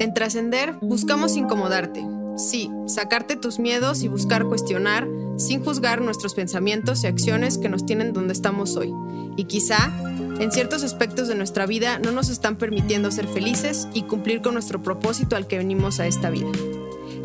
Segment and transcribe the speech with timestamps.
[0.00, 2.06] En Trascender buscamos incomodarte.
[2.36, 5.08] Sí, sacarte tus miedos y buscar cuestionar
[5.38, 8.92] sin juzgar nuestros pensamientos y acciones que nos tienen donde estamos hoy.
[9.36, 9.92] Y quizá,
[10.38, 14.54] en ciertos aspectos de nuestra vida no nos están permitiendo ser felices y cumplir con
[14.54, 16.50] nuestro propósito al que venimos a esta vida.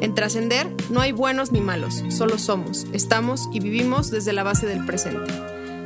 [0.02, 4.66] En Trascender no hay buenos ni malos, solo somos, estamos y vivimos desde la base
[4.66, 5.32] del presente.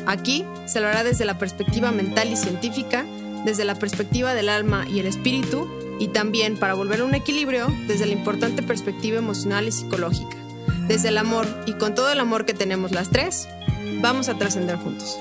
[0.06, 3.06] Aquí se lo hará desde la perspectiva mental y científica,
[3.44, 5.68] desde la perspectiva del alma y el espíritu,
[6.00, 10.38] y también para volver a un equilibrio desde la importante perspectiva emocional y psicológica.
[10.88, 13.48] Desde el amor y con todo el amor que tenemos las tres,
[14.02, 15.20] vamos a trascender juntos.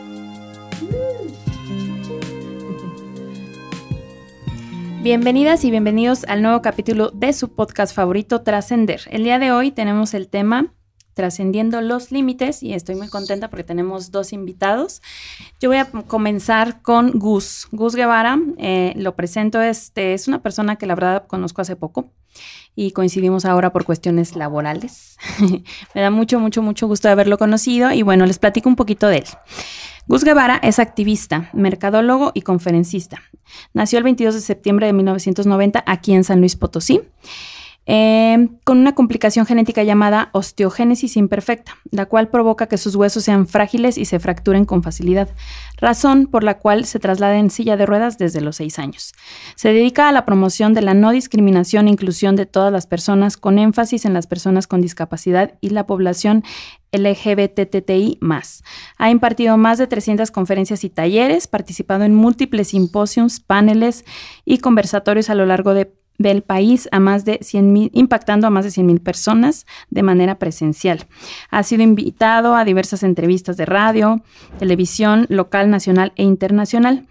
[5.02, 9.02] Bienvenidas y bienvenidos al nuevo capítulo de su podcast favorito, Trascender.
[9.10, 10.74] El día de hoy tenemos el tema
[11.16, 15.00] Trascendiendo los Límites y estoy muy contenta porque tenemos dos invitados.
[15.58, 17.68] Yo voy a comenzar con Gus.
[17.72, 22.10] Gus Guevara, eh, lo presento, este, es una persona que la verdad conozco hace poco
[22.74, 25.16] y coincidimos ahora por cuestiones laborales.
[25.94, 29.16] Me da mucho, mucho, mucho gusto haberlo conocido y bueno, les platico un poquito de
[29.16, 29.24] él.
[30.06, 33.22] Gus Guevara es activista, mercadólogo y conferencista.
[33.72, 37.00] Nació el 22 de septiembre de 1990 aquí en San Luis Potosí.
[37.88, 43.46] Eh, con una complicación genética llamada osteogénesis imperfecta, la cual provoca que sus huesos sean
[43.46, 45.28] frágiles y se fracturen con facilidad,
[45.76, 49.14] razón por la cual se traslada en silla de ruedas desde los seis años.
[49.54, 53.36] Se dedica a la promoción de la no discriminación e inclusión de todas las personas,
[53.36, 56.42] con énfasis en las personas con discapacidad y la población
[56.90, 58.18] LGBTTI+.
[58.98, 64.04] Ha impartido más de 300 conferencias y talleres, participado en múltiples simposios, paneles
[64.44, 68.64] y conversatorios a lo largo de del país a más de 100 impactando a más
[68.64, 71.06] de 100 mil personas de manera presencial.
[71.50, 74.22] Ha sido invitado a diversas entrevistas de radio,
[74.58, 77.06] televisión local, nacional e internacional.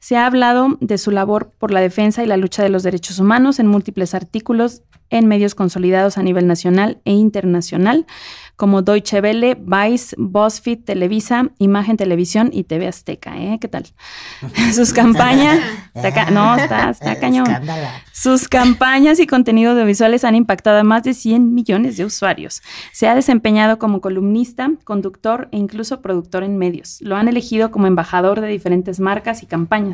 [0.00, 3.18] Se ha hablado de su labor por la defensa y la lucha de los derechos
[3.18, 8.06] humanos en múltiples artículos en medios consolidados a nivel nacional e internacional,
[8.56, 13.36] como Deutsche Welle, Vice, BuzzFeed, Televisa, Imagen Televisión y TV Azteca.
[13.38, 13.58] ¿eh?
[13.60, 13.86] ¿Qué tal?
[14.74, 15.58] Sus campañas,
[16.30, 17.46] no, está, está cañón.
[18.12, 22.62] Sus campañas y contenidos audiovisuales han impactado a más de 100 millones de usuarios.
[22.92, 26.98] Se ha desempeñado como columnista, conductor e incluso productor en medios.
[27.00, 29.89] Lo han elegido como embajador de diferentes marcas y campañas.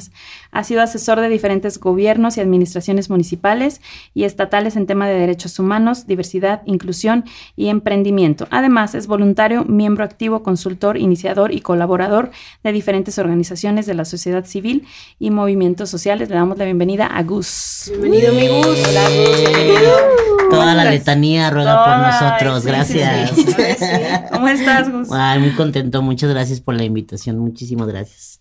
[0.51, 3.81] Ha sido asesor de diferentes gobiernos y administraciones municipales
[4.15, 7.25] y estatales en temas de derechos humanos, diversidad, inclusión
[7.57, 8.47] y emprendimiento.
[8.51, 12.31] Además, es voluntario, miembro activo, consultor, iniciador y colaborador
[12.62, 14.87] de diferentes organizaciones de la sociedad civil
[15.19, 16.28] y movimientos sociales.
[16.28, 17.91] Le damos la bienvenida a Gus.
[17.91, 18.89] Bienvenido, mi Gus.
[18.89, 19.41] Hola, Gus.
[19.41, 20.27] Bienvenido.
[20.51, 22.65] Toda la letanía ruega por nosotros.
[22.65, 23.31] gracias.
[24.31, 25.09] ¿Cómo estás, Gus?
[25.41, 26.03] muy contento.
[26.03, 27.39] Muchas gracias por la invitación.
[27.39, 28.41] Muchísimas gracias.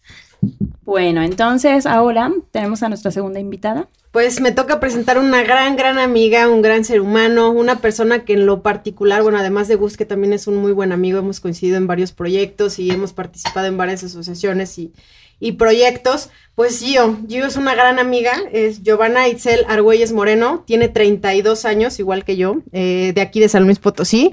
[0.86, 3.88] Bueno, entonces ahora tenemos a nuestra segunda invitada.
[4.12, 8.34] Pues me toca presentar una gran, gran amiga, un gran ser humano, una persona que
[8.34, 11.42] en lo particular, bueno, además de Gus, que también es un muy buen amigo, hemos
[11.42, 14.94] coincidido en varios proyectos y hemos participado en varias asociaciones y,
[15.40, 16.30] y proyectos.
[16.56, 22.00] Pues Gio, Gio es una gran amiga, es Giovanna Itzel Argüelles Moreno, tiene 32 años,
[22.00, 24.32] igual que yo, eh, de aquí de San Luis Potosí.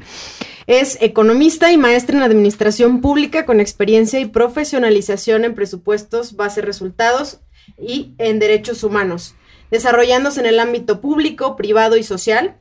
[0.69, 7.41] Es economista y maestra en administración pública con experiencia y profesionalización en presupuestos, base resultados
[7.77, 9.34] y en derechos humanos
[9.73, 12.59] desarrollándose en el ámbito público, privado y social.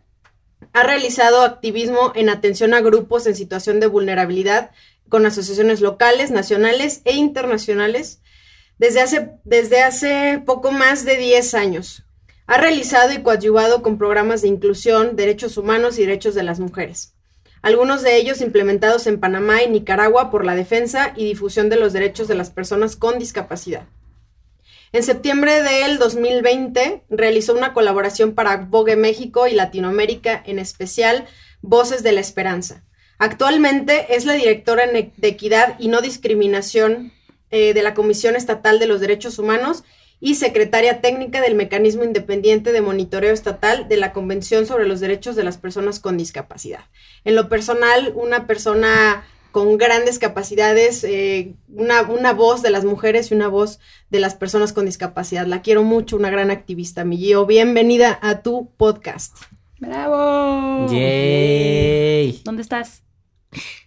[0.72, 4.72] Ha realizado activismo en atención a grupos en situación de vulnerabilidad
[5.10, 8.21] con asociaciones locales, nacionales e internacionales
[8.82, 12.04] desde hace, desde hace poco más de 10 años.
[12.48, 17.14] Ha realizado y coadyuvado con programas de inclusión, derechos humanos y derechos de las mujeres,
[17.62, 21.94] algunos de ellos implementados en Panamá y Nicaragua por la defensa y difusión de los
[21.94, 23.86] derechos de las personas con discapacidad.
[24.94, 31.28] En septiembre del 2020 realizó una colaboración para Vogue México y Latinoamérica, en especial
[31.62, 32.84] Voces de la Esperanza.
[33.20, 37.14] Actualmente es la directora de Equidad y No Discriminación
[37.52, 39.84] eh, de la Comisión Estatal de los Derechos Humanos
[40.20, 45.36] y secretaria técnica del Mecanismo Independiente de Monitoreo Estatal de la Convención sobre los Derechos
[45.36, 46.86] de las Personas con Discapacidad.
[47.26, 53.32] En lo personal, una persona con grandes capacidades, eh, una, una, voz de las mujeres
[53.32, 53.80] y una voz
[54.10, 55.46] de las personas con discapacidad.
[55.46, 57.46] La quiero mucho, una gran activista, mi Gio.
[57.46, 59.36] Bienvenida a tu podcast.
[59.80, 60.88] ¡Bravo!
[60.90, 62.42] ¡Yay!
[62.46, 63.04] ¿Dónde estás?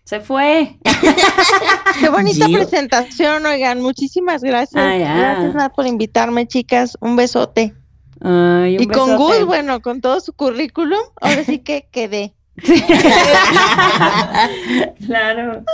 [0.04, 0.78] Se fue.
[2.00, 3.80] Qué bonita presentación, oigan.
[3.80, 4.98] Muchísimas gracias.
[4.98, 6.98] Gracias por invitarme, chicas.
[7.00, 7.74] Un besote.
[8.20, 12.34] y con Gus, bueno, con todo su currículum, ahora sí que quedé.
[15.06, 15.64] claro.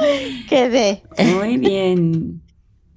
[0.48, 1.02] Quedé.
[1.34, 2.40] Muy bien.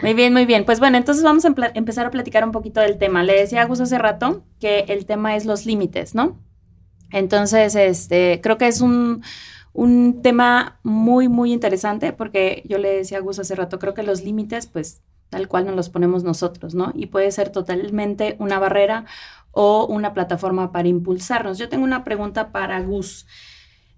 [0.01, 0.65] Muy bien, muy bien.
[0.65, 3.24] Pues bueno, entonces vamos a empezar a platicar un poquito del tema.
[3.24, 6.38] Le decía a Gus hace rato que el tema es los límites, ¿no?
[7.12, 9.24] Entonces, este, creo que es un,
[9.73, 14.03] un tema muy, muy interesante porque yo le decía a Gus hace rato, creo que
[14.03, 16.91] los límites, pues tal cual nos los ponemos nosotros, ¿no?
[16.93, 19.05] Y puede ser totalmente una barrera
[19.51, 21.57] o una plataforma para impulsarnos.
[21.57, 23.25] Yo tengo una pregunta para Gus.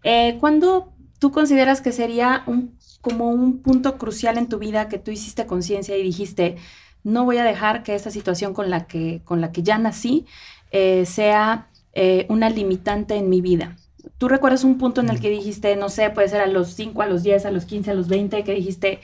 [0.04, 4.98] Eh, ¿Cuándo tú consideras que sería un, como un punto crucial en tu vida que
[4.98, 6.56] tú hiciste conciencia y dijiste,
[7.04, 10.26] no voy a dejar que esta situación con la que, con la que ya nací
[10.72, 13.76] eh, sea eh, una limitante en mi vida?
[14.18, 17.02] ¿Tú recuerdas un punto en el que dijiste, no sé, puede ser a los 5,
[17.02, 19.00] a los 10, a los 15, a los 20, que dijiste,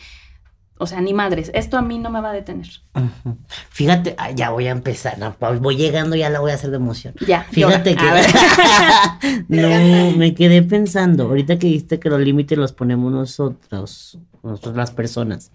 [0.82, 2.68] o sea, ni madres, esto a mí no me va a detener.
[3.70, 5.16] Fíjate, ya voy a empezar,
[5.60, 7.14] voy llegando, ya la voy a hacer de emoción.
[7.28, 7.46] Ya.
[7.52, 8.04] Fíjate que
[9.48, 14.90] no, me quedé pensando, ahorita que dijiste que los límites los ponemos nosotros, nosotros las
[14.90, 15.52] personas.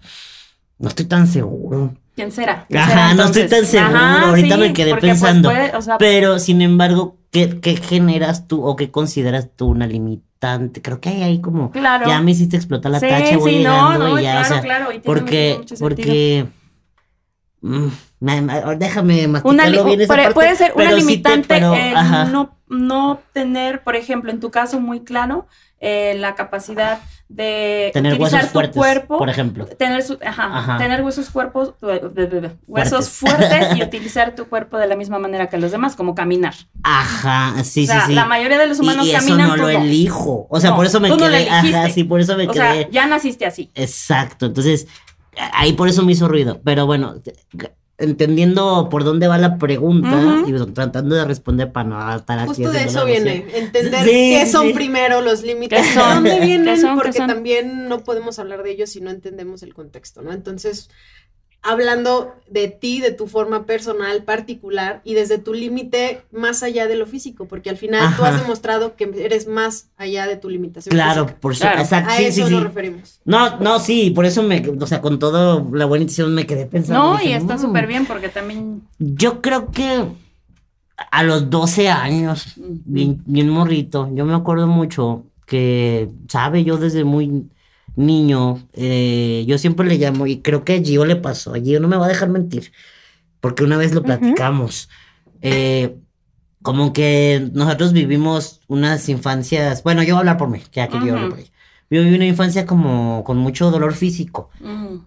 [0.79, 1.93] No estoy tan seguro.
[2.15, 2.65] ¿Quién será?
[2.73, 3.97] Ajá, no estoy tan seguro.
[3.97, 5.51] Ahorita me quedé pues, pensando.
[5.99, 10.27] pero sin embargo, ¿qué, ¿qué, generas tú o qué consideras tú una limitación?
[10.39, 12.07] creo que hay ahí como claro.
[12.07, 15.61] ya me hiciste explotar la tacha, voy llegando y ya, claro, o sea, claro, porque,
[15.79, 16.45] porque
[17.61, 17.87] mm,
[18.19, 24.39] déjame masticarlo bien esa parte, Puede ser una limitante no, no tener, por ejemplo, en
[24.39, 25.47] tu caso muy claro,
[25.79, 26.99] eh, la capacidad
[27.29, 29.65] de tener utilizar huesos tu fuertes, cuerpo, por ejemplo.
[29.67, 31.75] Tener, su, ajá, tener huesos cuerpos,
[32.65, 33.75] huesos fuertes.
[33.75, 36.55] y utilizar tu cuerpo de la misma manera que los demás, como caminar.
[36.83, 38.13] Ajá, sí, sí, sí.
[38.15, 40.47] La mayoría de los humanos y, y eso no lo elijo.
[40.49, 42.51] O sea, por eso me quedé, ajá, sí, por eso me quedé.
[42.51, 43.69] O sea, ya naciste así.
[43.75, 44.47] Exacto.
[44.47, 44.87] Entonces,
[45.53, 46.59] ahí por eso me hizo ruido.
[46.63, 47.15] Pero bueno,
[47.97, 52.47] entendiendo por dónde va la pregunta y tratando de responder para no estar aquí.
[52.49, 57.89] Justo de eso viene, entender qué son primero los límites, de dónde vienen, porque también
[57.89, 60.31] no podemos hablar de ellos si no entendemos el contexto, ¿no?
[60.31, 60.89] Entonces,
[61.61, 66.95] hablando de ti, de tu forma personal, particular y desde tu límite más allá de
[66.95, 70.91] lo físico, porque al final tú has demostrado que eres más allá de tu limitación.
[70.91, 71.81] Claro, por supuesto.
[71.81, 72.11] Exacto.
[72.11, 73.19] A eso nos referimos.
[73.25, 76.65] No, no, sí, por eso me, o sea, con todo la buena intención me quedé
[76.65, 77.15] pensando.
[77.15, 78.83] No, y está súper bien porque también.
[78.97, 80.05] Yo creo que
[81.11, 87.03] a los 12 años, bien, bien morrito, yo me acuerdo mucho que, sabe, yo desde
[87.03, 87.49] muy
[87.97, 91.79] niño, eh, yo siempre le llamo, y creo que a Gio le pasó, a Gio
[91.79, 92.71] no me va a dejar mentir,
[93.41, 94.89] porque una vez lo platicamos.
[95.41, 95.97] Eh,
[96.61, 100.99] como que nosotros vivimos unas infancias, bueno, yo voy a hablar por mí, ya que
[101.05, 101.45] yo hablo por mí.
[101.89, 104.49] Yo viví una infancia como con mucho dolor físico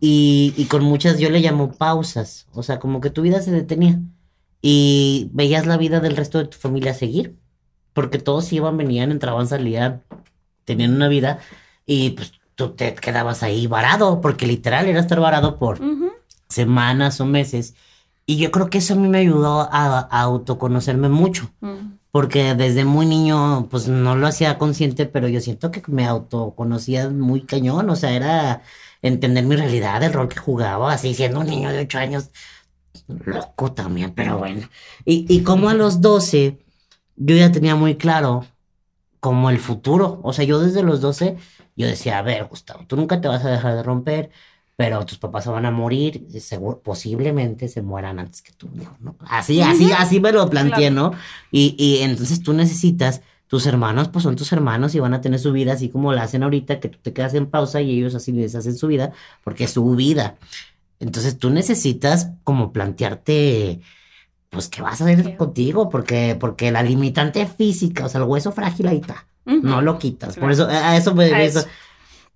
[0.00, 3.50] y, y, con muchas, yo le llamo pausas, o sea, como que tu vida se
[3.50, 4.00] detenía
[4.62, 7.36] y veías la vida del resto de tu familia seguir,
[7.92, 10.02] porque todos iban, venían, entraban, salían,
[10.64, 11.40] tenían una vida
[11.84, 15.80] y pues tú te quedabas ahí varado, porque literal era estar varado por
[16.46, 17.74] semanas o meses.
[18.26, 21.94] Y yo creo que eso a mí me ayudó a, autoconocerme mucho, mm.
[22.10, 27.08] porque desde muy niño, pues no lo hacía consciente, pero yo siento que me autoconocía
[27.08, 28.62] muy cañón, o sea, era
[29.00, 32.30] entender mi realidad, el rol que jugaba, así siendo un niño de 8 años,
[33.24, 34.68] loco también, pero bueno.
[35.06, 36.58] Y, y como a los 12,
[37.16, 38.44] yo ya tenía muy claro
[39.20, 41.36] como el futuro, o sea, yo desde los 12
[41.76, 44.30] yo decía, a ver, Gustavo, tú nunca te vas a dejar de romper,
[44.76, 48.68] pero tus papás se van a morir, seguro, posiblemente se mueran antes que tú,
[49.00, 49.16] ¿no?
[49.20, 51.12] Así, así, así me lo planteé, ¿no?
[51.50, 55.40] Y, y entonces tú necesitas, tus hermanos, pues son tus hermanos y van a tener
[55.40, 58.14] su vida así como la hacen ahorita, que tú te quedas en pausa y ellos
[58.14, 60.36] así les hacen su vida, porque es su vida.
[61.00, 63.80] Entonces tú necesitas como plantearte,
[64.50, 65.88] pues, ¿qué vas a hacer contigo?
[65.88, 70.36] Porque, porque la limitante física, o sea, el hueso frágil ahí está no lo quitas.
[70.36, 71.30] Por eso, a eso me...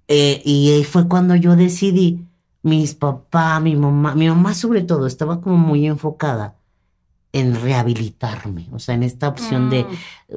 [0.06, 2.26] Eh, y ahí fue cuando yo decidí,
[2.62, 6.56] mis papás, mi mamá, mi mamá sobre todo, estaba como muy enfocada
[7.32, 10.36] en rehabilitarme, o sea, en esta opción de mm.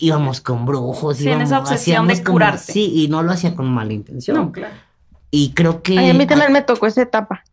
[0.00, 2.72] íbamos con brujos, sí, en esa obsesión de curarte.
[2.72, 4.36] sí, y no lo hacía con mala intención.
[4.36, 4.74] No, claro.
[5.38, 5.98] Y creo que.
[5.98, 7.44] a mí también me tocó esa etapa.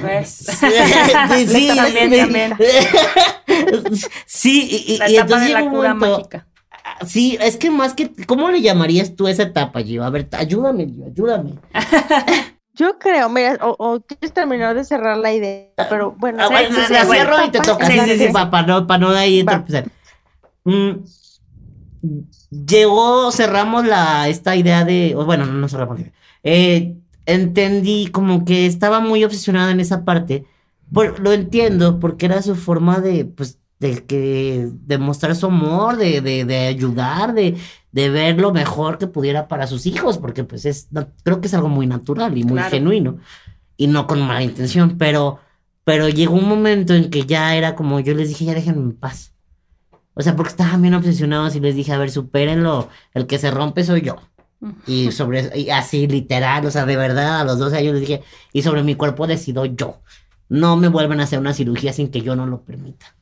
[0.00, 0.28] Pues.
[0.58, 2.56] sí, sí, también, también.
[4.26, 6.48] sí, y, la etapa de la cura mágica.
[7.06, 10.02] Sí, es que más que, ¿cómo le llamarías tú esa etapa, Gio?
[10.02, 11.52] A ver, ayúdame, Gio, ayúdame.
[12.74, 16.42] Yo creo, mira, o, quieres terminar de cerrar la idea, pero bueno.
[16.42, 19.18] Ah, bueno, la cierro y te toca, sí, sí, sí, para, no, para no de
[19.18, 19.46] ahí
[20.64, 20.92] mm,
[22.50, 26.00] llegó, cerramos la, esta idea de, bueno, no, no cerramos
[26.42, 26.96] eh,
[27.28, 30.46] entendí como que estaba muy obsesionada en esa parte,
[30.90, 36.46] lo entiendo, porque era su forma de, pues, de que demostrar su amor, de, de,
[36.46, 37.58] de ayudar, de,
[37.92, 40.88] de, ver lo mejor que pudiera para sus hijos, porque pues es,
[41.22, 43.18] creo que es algo muy natural y muy genuino.
[43.76, 45.38] y no con mala intención, pero,
[45.84, 48.92] pero llegó un momento en que ya era como, yo les dije, ya déjenme en
[48.96, 49.34] paz.
[50.14, 53.50] O sea, porque estaban bien obsesionados y les dije, a ver, supérenlo, el que se
[53.50, 54.16] rompe soy yo.
[54.86, 58.22] Y sobre, y así literal, o sea, de verdad, a los 12 años les dije,
[58.52, 60.00] y sobre mi cuerpo decido yo.
[60.48, 63.14] No me vuelven a hacer una cirugía sin que yo no lo permita.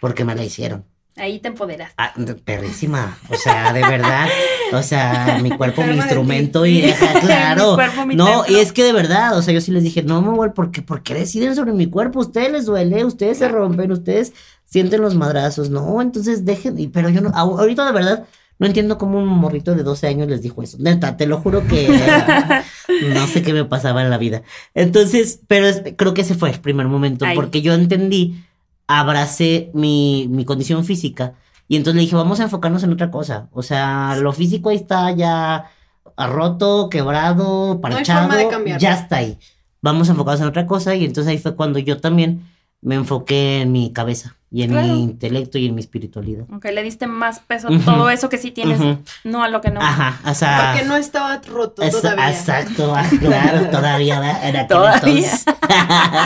[0.00, 0.84] Porque me la hicieron.
[1.18, 1.92] Ahí te empoderas.
[1.96, 2.12] Ah,
[2.44, 3.18] perrísima.
[3.28, 4.28] O sea, de verdad.
[4.72, 6.82] O sea, mi cuerpo, mi instrumento y
[7.20, 7.76] claro.
[8.14, 10.82] no, y es que de verdad, o sea, yo sí les dije, no, me porque,
[10.82, 14.32] porque deciden sobre mi cuerpo, ustedes les duele, ustedes se rompen, ustedes
[14.64, 18.26] sienten los madrazos, no, entonces dejen, y, pero yo no, ahorita de verdad,
[18.58, 20.78] no entiendo cómo un morrito de 12 años les dijo eso.
[20.80, 21.88] Neta, te lo juro que
[23.14, 24.42] no sé qué me pasaba en la vida.
[24.74, 28.42] Entonces, pero creo que ese fue el primer momento, porque yo entendí
[28.88, 31.34] abracé mi, mi condición física
[31.68, 33.48] y entonces le dije, vamos a enfocarnos en otra cosa.
[33.52, 35.70] O sea, lo físico ahí está ya
[36.16, 38.30] roto, quebrado, parchado,
[38.78, 39.38] ya está ahí.
[39.82, 42.48] Vamos a enfocarnos en otra cosa y entonces ahí fue cuando yo también
[42.80, 46.46] me enfoqué en mi cabeza y en mi intelecto y en mi espiritualidad.
[46.52, 48.80] Ok, le diste más peso a todo eso que sí tienes,
[49.24, 49.80] no a lo que no.
[49.80, 50.72] Ajá, o sea.
[50.72, 52.30] Porque no estaba roto todavía.
[52.30, 55.30] Exacto, ah, claro, todavía era todavía.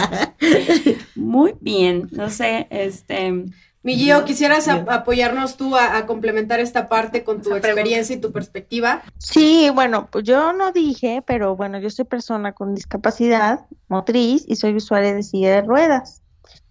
[1.17, 3.45] Muy bien, no sé, este.
[3.85, 9.03] Mi Gio, ¿quisieras apoyarnos tú a, complementar esta parte con tu experiencia y tu perspectiva?
[9.19, 14.55] Sí, bueno, pues yo no dije, pero bueno, yo soy persona con discapacidad motriz y
[14.55, 16.22] soy usuaria de silla de ruedas.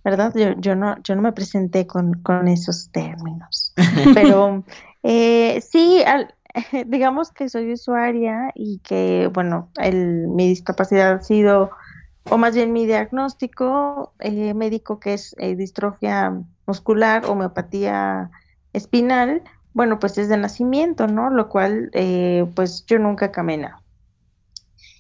[0.03, 0.33] ¿Verdad?
[0.35, 3.73] Yo, yo, no, yo no me presenté con, con esos términos,
[4.13, 4.63] pero
[5.03, 6.03] eh, sí,
[6.87, 11.71] digamos que soy usuaria y que, bueno, el, mi discapacidad ha sido,
[12.29, 16.33] o más bien mi diagnóstico eh, médico que es eh, distrofia
[16.65, 18.31] muscular, homeopatía
[18.73, 19.43] espinal,
[19.73, 21.29] bueno, pues es de nacimiento, ¿no?
[21.29, 21.91] Lo cual,
[22.55, 23.77] pues yo nunca he caminado.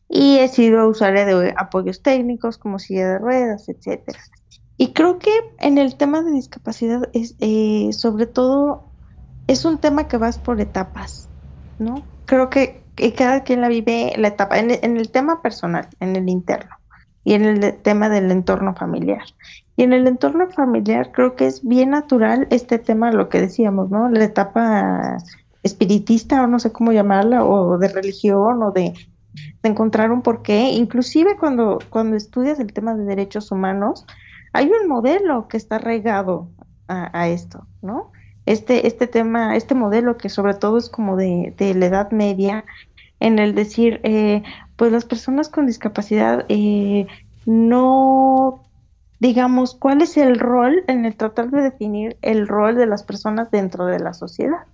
[0.07, 4.19] Y he sido usuaria de apoyos técnicos como silla de ruedas, etcétera.
[4.81, 8.81] Y creo que en el tema de discapacidad es eh, sobre todo
[9.45, 11.29] es un tema que vas por etapas,
[11.77, 12.01] ¿no?
[12.25, 12.81] Creo que,
[13.15, 16.77] cada quien la vive la etapa, en, el tema personal, en el interno,
[17.23, 19.21] y en el tema del entorno familiar.
[19.77, 23.91] Y en el entorno familiar creo que es bien natural este tema, lo que decíamos,
[23.91, 24.09] ¿no?
[24.09, 25.17] La etapa
[25.61, 28.95] espiritista o no sé cómo llamarla, o de religión o de,
[29.61, 30.71] de encontrar un porqué.
[30.71, 34.07] Inclusive cuando, cuando estudias el tema de derechos humanos,
[34.53, 36.49] hay un modelo que está regado
[36.87, 38.11] a, esto, ¿no?
[38.45, 42.65] Este, este tema, este modelo que sobre todo es como de, la edad media,
[43.21, 44.43] en el decir, eh,
[44.75, 47.07] pues las personas con discapacidad eh,
[47.45, 48.63] no,
[49.19, 53.51] digamos, cuál es el rol en el tratar de definir el rol de las personas
[53.51, 54.65] dentro de la sociedad.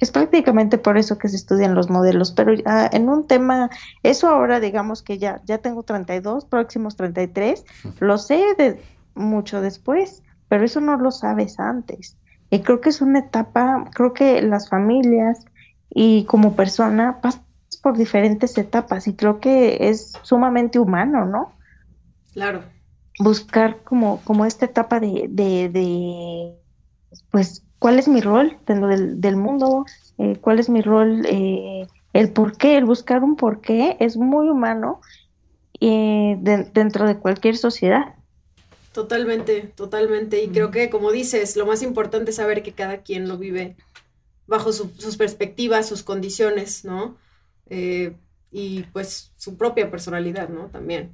[0.00, 3.70] Es prácticamente por eso que se estudian los modelos, pero ah, en un tema,
[4.02, 7.64] eso ahora digamos que ya, ya tengo 32, próximos 33,
[8.00, 8.82] lo sé de,
[9.14, 12.16] mucho después, pero eso no lo sabes antes.
[12.50, 15.44] Y creo que es una etapa, creo que las familias
[15.90, 17.42] y como persona pasas
[17.82, 21.52] por diferentes etapas y creo que es sumamente humano, ¿no?
[22.32, 22.62] Claro.
[23.18, 26.56] Buscar como, como esta etapa de, de,
[27.30, 29.84] pues, ¿cuál es mi rol dentro del, del mundo?
[30.18, 31.26] Eh, ¿Cuál es mi rol?
[31.26, 35.00] Eh, el por qué, el buscar un por qué es muy humano
[35.80, 36.36] eh,
[36.72, 38.14] dentro de cualquier sociedad.
[38.94, 40.40] Totalmente, totalmente.
[40.40, 43.74] Y creo que, como dices, lo más importante es saber que cada quien lo vive
[44.46, 47.16] bajo sus perspectivas, sus condiciones, ¿no?
[47.66, 48.14] Eh,
[48.52, 50.68] y pues su propia personalidad, ¿no?
[50.68, 51.10] También.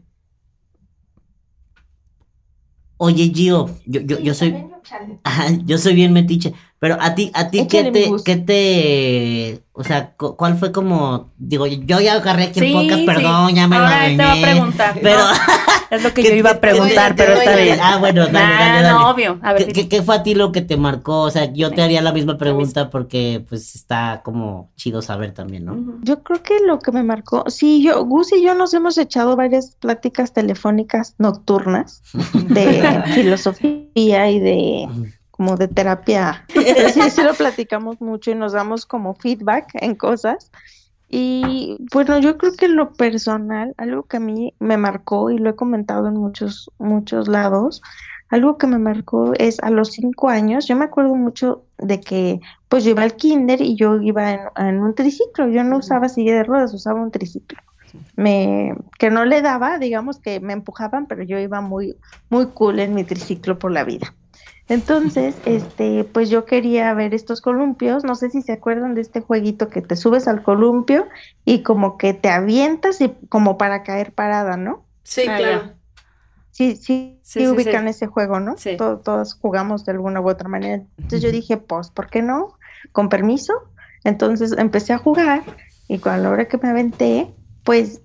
[2.99, 4.55] Oye, Gio, yo, yo, yo soy.
[5.65, 6.53] yo soy bien metiche.
[6.81, 9.63] Pero a ti, a ti, ¿qué te, ¿qué te.
[9.81, 11.31] O sea, ¿cuál fue como.
[11.39, 14.99] Digo, yo ya agarré aquí en pocas, perdón, ya me Ahora te va a preguntar.
[15.03, 15.21] Pero.
[15.91, 17.81] Es lo que yo iba a preguntar, pero está bien.
[17.83, 18.89] Ah, bueno, dale, dale, dale.
[18.91, 19.41] No, obvio.
[19.43, 21.23] A ver, ¿Qué, ¿Qué, fue a ti lo que te marcó?
[21.23, 25.65] O sea, yo te haría la misma pregunta porque pues está como chido saber también,
[25.65, 25.99] ¿no?
[26.03, 29.35] Yo creo que lo que me marcó, sí, yo, Gus y yo nos hemos echado
[29.35, 34.89] varias pláticas telefónicas nocturnas de filosofía y de
[35.41, 36.45] como de terapia.
[36.93, 40.51] Sí, sí lo platicamos mucho y nos damos como feedback en cosas.
[41.09, 45.39] Y bueno, yo creo que en lo personal, algo que a mí me marcó y
[45.39, 47.81] lo he comentado en muchos, muchos lados,
[48.29, 52.41] algo que me marcó es a los cinco años, yo me acuerdo mucho de que
[52.69, 56.35] pues yo iba al kinder y yo iba en, un triciclo, yo no usaba silla
[56.35, 57.59] de ruedas, usaba un triciclo.
[58.15, 61.97] Me, que no le daba, digamos que me empujaban, pero yo iba muy,
[62.29, 64.15] muy cool en mi triciclo por la vida.
[64.71, 69.21] Entonces, este, pues yo quería ver estos columpios, no sé si se acuerdan de este
[69.21, 71.09] jueguito que te subes al columpio
[71.45, 74.85] y como que te avientas y como para caer parada, ¿no?
[75.03, 75.73] Sí, ah, claro.
[76.53, 78.57] Sí, sí, sí, ubican ese juego, ¿no?
[78.59, 78.77] Sí.
[78.77, 80.85] todos jugamos de alguna u otra manera.
[80.99, 82.55] Entonces yo dije, pues, ¿por qué no?
[82.93, 83.53] Con permiso.
[84.05, 85.43] Entonces empecé a jugar
[85.89, 87.35] y cuando la hora que me aventé,
[87.65, 88.03] pues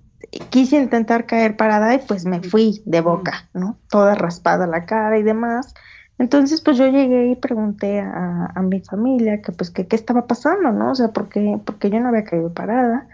[0.50, 3.78] quise intentar caer parada y pues me fui de boca, ¿no?
[3.88, 5.72] Toda raspada la cara y demás.
[6.18, 10.72] Entonces, pues yo llegué y pregunté a, mi familia que pues que qué estaba pasando,
[10.72, 10.92] ¿no?
[10.92, 13.06] O sea, porque, porque yo no había caído parada.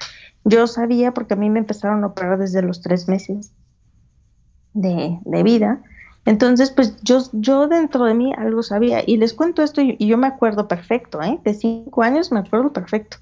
[0.45, 3.53] Yo sabía porque a mí me empezaron a operar desde los tres meses
[4.73, 5.83] de, de vida.
[6.25, 10.17] Entonces, pues yo, yo dentro de mí algo sabía y les cuento esto y, yo
[10.17, 11.41] me acuerdo perfecto, ¿eh?
[11.43, 13.17] De cinco años me acuerdo perfecto.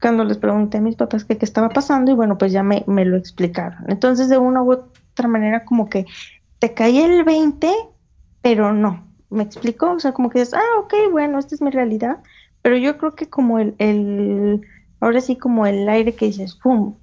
[0.00, 3.04] Cuando les pregunté a mis papás qué estaba pasando y bueno, pues ya me, me
[3.04, 3.84] lo explicaron.
[3.88, 6.06] Entonces, de una u otra manera, como que
[6.58, 7.70] te caí el 20,
[8.42, 9.92] pero no, ¿Me explico?
[9.92, 12.18] O sea, como que dices, ah, ok, bueno, esta es mi realidad,
[12.62, 14.60] pero yo creo que como el, el
[15.00, 16.94] ahora sí como el aire que dices, ¡pum!,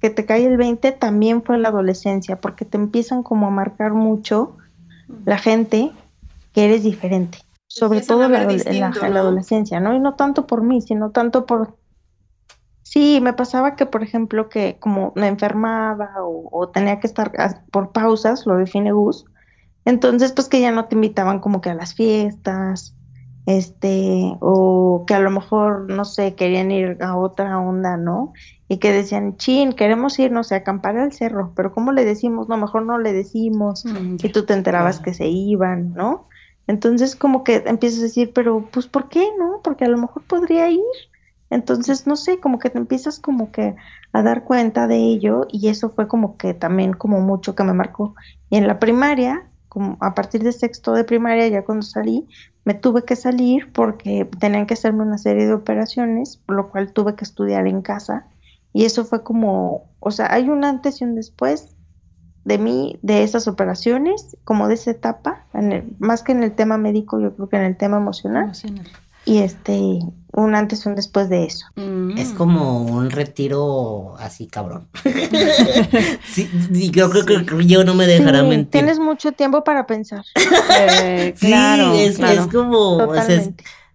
[0.00, 3.92] que te cae el 20 también fue la adolescencia, porque te empiezan como a marcar
[3.92, 4.56] mucho
[5.24, 5.92] la gente
[6.52, 9.94] que eres diferente, sobre todo en la, adolescencia, ¿no?
[9.94, 11.76] Y no tanto por mí, sino tanto por...
[12.82, 17.32] Sí, me pasaba que, por ejemplo, que como me enfermaba o, o tenía que estar
[17.70, 19.26] por pausas, lo define Gus,
[19.86, 22.96] entonces, pues que ya no te invitaban como que a las fiestas,
[23.46, 28.32] este, o que a lo mejor, no sé, querían ir a otra onda, ¿no?
[28.68, 32.04] Y que decían, chin, queremos ir, no sé, a acampar al cerro, pero ¿cómo le
[32.04, 32.48] decimos?
[32.48, 33.84] No, mejor no le decimos.
[33.84, 36.26] Mm, y tú te enterabas que se iban, ¿no?
[36.66, 39.60] Entonces, como que empiezas a decir, pero, pues, ¿por qué no?
[39.62, 40.80] Porque a lo mejor podría ir.
[41.48, 43.76] Entonces, no sé, como que te empiezas como que
[44.12, 47.72] a dar cuenta de ello y eso fue como que también como mucho que me
[47.72, 48.16] marcó.
[48.50, 49.48] Y en la primaria,
[50.00, 52.26] a partir de sexto de primaria, ya cuando salí,
[52.64, 56.92] me tuve que salir porque tenían que hacerme una serie de operaciones, por lo cual
[56.92, 58.26] tuve que estudiar en casa.
[58.72, 61.76] Y eso fue como, o sea, hay un antes y un después
[62.44, 65.46] de mí, de esas operaciones, como de esa etapa,
[65.98, 68.52] más que en el tema médico, yo creo que en el tema emocional
[69.26, 69.98] y este
[70.32, 71.66] un antes y un después de eso.
[71.76, 72.16] Mm.
[72.16, 74.88] Es como un retiro así cabrón.
[76.24, 76.48] sí,
[76.92, 78.70] creo, que yo no me dejará mentir.
[78.70, 80.24] Tienes mucho tiempo para pensar.
[80.78, 82.98] Eh, claro, sí, es como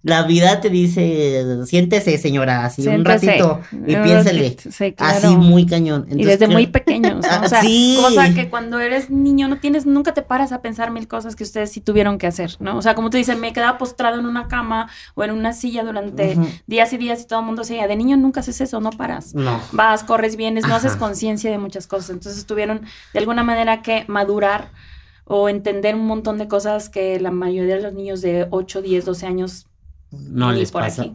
[0.04, 4.58] la vida te dice, siéntese señora, así un ratito y piénsele,
[4.98, 6.08] así muy cañón.
[6.10, 7.62] y desde muy pequeños, o sea,
[8.08, 11.36] o sea, que cuando eres niño no tienes, nunca te paras a pensar mil cosas
[11.36, 12.78] que ustedes sí tuvieron que hacer, ¿no?
[12.78, 15.84] O sea, como tú dices, me quedaba postrado en una cama o en una silla
[15.84, 18.90] durante días y días y todo el mundo decía, de niño nunca haces eso, no
[18.90, 19.36] paras.
[19.36, 19.60] No.
[19.72, 22.10] Vas, corres, vienes, no haces conciencia de muchas cosas.
[22.12, 22.82] Entonces tuvieron
[23.14, 24.72] de alguna manera que madurar
[25.26, 29.06] o entender un montón de cosas que la mayoría de los niños de 8, 10,
[29.06, 29.68] 12 años
[30.12, 31.06] no les pasa.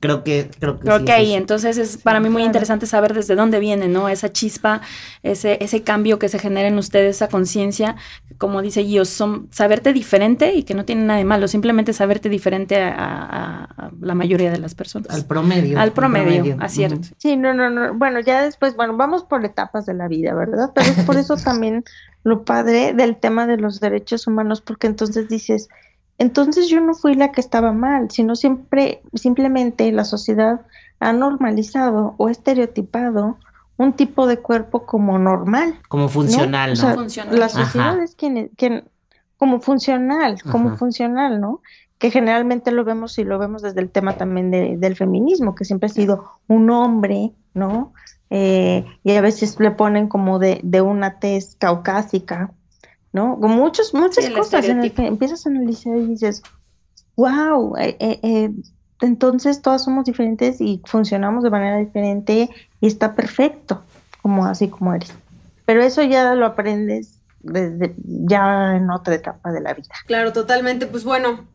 [0.00, 3.34] Creo que creo que, creo que ahí, entonces es para mí muy interesante saber desde
[3.34, 4.10] dónde viene, ¿no?
[4.10, 4.82] Esa chispa,
[5.22, 7.96] ese ese cambio que se genera en ustedes, esa conciencia,
[8.36, 12.28] como dice Gio, son saberte diferente y que no tiene nada de malo, simplemente saberte
[12.28, 13.68] diferente a,
[14.00, 15.10] la mayoría de las personas.
[15.10, 15.80] Al promedio.
[15.80, 16.86] Al promedio, así
[17.16, 17.94] Sí, no, no, no.
[17.94, 20.72] Bueno, ya después, bueno, vamos por etapas de la vida, ¿verdad?
[20.74, 21.84] Pero es por eso también
[22.24, 25.68] lo padre del tema de los derechos humanos, porque entonces dices,
[26.22, 30.60] entonces yo no fui la que estaba mal, sino siempre, simplemente la sociedad
[31.00, 33.38] ha normalizado o estereotipado
[33.76, 35.80] un tipo de cuerpo como normal.
[35.88, 37.06] Como funcional, ¿no?
[37.32, 38.84] La sociedad es quien, quien,
[39.36, 41.60] como funcional, como funcional, ¿no?
[41.98, 45.86] Que generalmente lo vemos y lo vemos desde el tema también del feminismo, que siempre
[45.86, 47.94] ha sido un hombre, ¿no?
[48.30, 52.52] Eh, y a veces le ponen como de, de una tez caucásica,
[53.12, 53.38] ¿no?
[53.38, 56.42] Con muchos, muchas cosas en el que empiezas a analizar y dices,
[57.16, 58.50] wow, eh, eh, eh,
[59.00, 62.48] entonces todas somos diferentes y funcionamos de manera diferente
[62.80, 63.82] y está perfecto,
[64.22, 65.12] como así como eres.
[65.66, 69.94] Pero eso ya lo aprendes desde ya en otra etapa de la vida.
[70.06, 70.86] Claro, totalmente.
[70.86, 71.46] Pues bueno,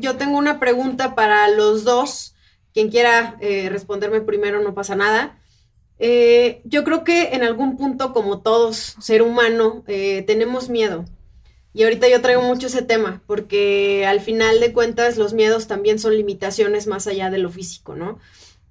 [0.00, 2.34] yo tengo una pregunta para los dos.
[2.72, 5.36] Quien quiera responderme primero no pasa nada.
[5.98, 11.04] Eh, yo creo que en algún punto, como todos, ser humano, eh, tenemos miedo.
[11.72, 15.98] Y ahorita yo traigo mucho ese tema, porque al final de cuentas los miedos también
[15.98, 18.18] son limitaciones más allá de lo físico, ¿no?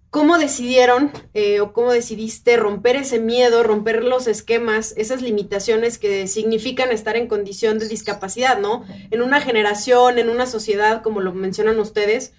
[0.09, 6.27] ¿Cómo decidieron eh, o cómo decidiste romper ese miedo, romper los esquemas, esas limitaciones que
[6.27, 8.85] significan estar en condición de discapacidad, ¿no?
[9.09, 12.31] En una generación, en una sociedad, como lo mencionan ustedes,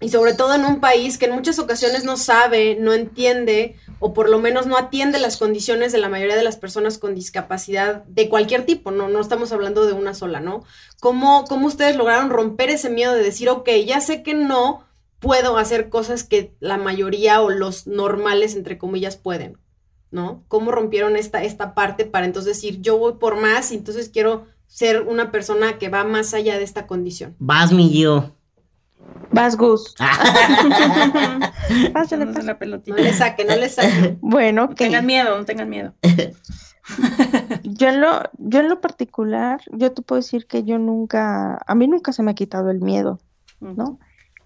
[0.00, 4.12] y sobre todo en un país que en muchas ocasiones no sabe, no entiende o
[4.12, 8.04] por lo menos no atiende las condiciones de la mayoría de las personas con discapacidad
[8.04, 10.64] de cualquier tipo, no, no estamos hablando de una sola, ¿no?
[11.00, 14.84] ¿Cómo, ¿Cómo ustedes lograron romper ese miedo de decir, ok, ya sé que no
[15.20, 19.58] puedo hacer cosas que la mayoría o los normales, entre comillas, pueden?
[20.10, 20.44] ¿no?
[20.46, 24.46] ¿Cómo rompieron esta, esta parte para entonces decir, yo voy por más y entonces quiero
[24.68, 27.34] ser una persona que va más allá de esta condición?
[27.38, 28.30] Vas, mi yo.
[29.34, 29.94] Vas, Gus.
[31.92, 31.92] Pásale,
[32.26, 32.96] pásale la pelotita.
[32.96, 34.16] No le saque, no le saque.
[34.20, 34.84] Bueno, que...
[34.84, 35.92] tengan miedo, no tengan miedo.
[37.64, 41.74] yo en lo, yo en lo particular, yo te puedo decir que yo nunca, a
[41.74, 43.18] mí nunca se me ha quitado el miedo,
[43.60, 43.98] ¿no?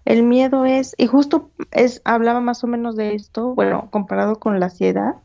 [0.05, 4.59] El miedo es, y justo es, hablaba más o menos de esto, bueno, comparado con
[4.59, 5.15] la ansiedad,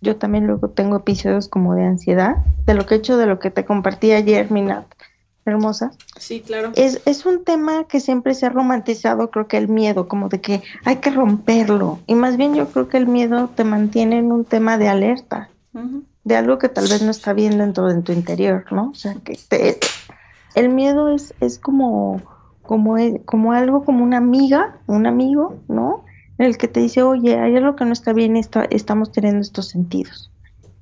[0.00, 2.36] yo también luego tengo episodios como de ansiedad,
[2.66, 4.86] de lo que he hecho, de lo que te compartí ayer, Minat,
[5.50, 5.92] hermosa.
[6.18, 6.72] Sí, claro.
[6.74, 10.40] Es, es un tema que siempre se ha romantizado, creo que el miedo, como de
[10.40, 12.00] que hay que romperlo.
[12.06, 15.50] Y más bien yo creo que el miedo te mantiene en un tema de alerta,
[16.24, 18.90] de algo que tal vez no está bien dentro de tu interior, ¿no?
[18.90, 19.38] O sea, que
[20.54, 22.20] el miedo es, es como
[22.68, 26.04] como, e, como algo como una amiga, un amigo, ¿no?
[26.36, 29.68] El que te dice, oye, hay algo que no está bien, está, estamos teniendo estos
[29.68, 30.30] sentidos.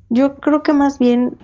[0.09, 1.39] Yo creo que más bien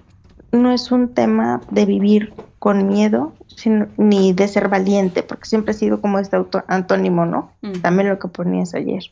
[0.51, 5.72] no es un tema de vivir con miedo, sino, ni de ser valiente, porque siempre
[5.72, 7.51] ha sido como este auto, antónimo, ¿no?
[7.61, 7.81] Mm.
[7.81, 9.03] También lo que ponías ayer.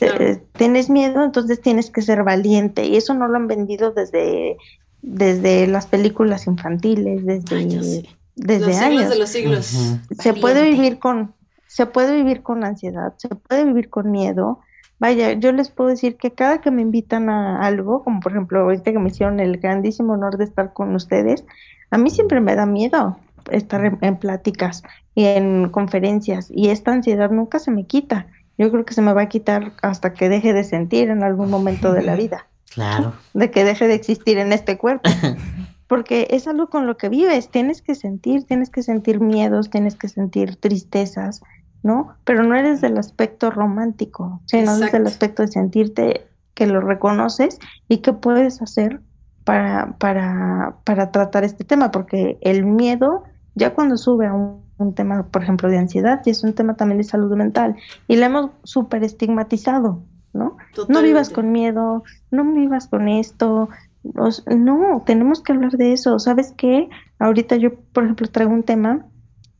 [0.00, 4.56] Eh, tienes miedo, entonces tienes que ser valiente, y eso no lo han vendido desde,
[5.02, 9.08] desde las películas infantiles, desde desde los años.
[9.08, 9.76] de los siglos.
[10.20, 11.34] Se puede vivir con,
[11.66, 14.60] se puede vivir con ansiedad, se puede vivir con miedo.
[14.98, 18.60] Vaya, yo les puedo decir que cada que me invitan a algo, como por ejemplo
[18.60, 21.44] ahorita que me hicieron el grandísimo honor de estar con ustedes,
[21.90, 23.18] a mí siempre me da miedo
[23.50, 24.82] estar en, pláticas
[25.14, 28.26] y en conferencias y esta ansiedad nunca se me quita.
[28.58, 31.50] Yo creo que se me va a quitar hasta que deje de sentir en algún
[31.50, 32.46] momento de la vida.
[32.72, 33.12] Claro.
[33.34, 35.08] De que deje de existir en este cuerpo.
[35.86, 39.94] porque es algo con lo que vives, tienes que sentir, tienes que sentir miedos, tienes
[39.94, 41.42] que sentir tristezas,
[41.86, 42.16] ¿no?
[42.24, 47.60] Pero no eres del aspecto romántico, sino desde el aspecto de sentirte que lo reconoces
[47.88, 49.00] y qué puedes hacer
[49.44, 53.22] para, para, para tratar este tema, porque el miedo,
[53.54, 56.98] ya cuando sube a un, tema, por ejemplo, de ansiedad, y es un tema también
[56.98, 57.76] de salud mental,
[58.08, 60.56] y lo hemos súper estigmatizado, ¿no?
[60.88, 63.68] No vivas con miedo, no vivas con esto,
[64.02, 66.18] no, tenemos que hablar de eso.
[66.18, 66.88] ¿Sabes qué?
[67.18, 69.06] Ahorita yo, por ejemplo, traigo un tema